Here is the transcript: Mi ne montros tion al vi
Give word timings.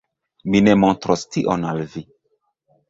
Mi 0.53 0.61
ne 0.69 0.73
montros 0.85 1.27
tion 1.37 1.69
al 1.75 1.87
vi 1.95 2.05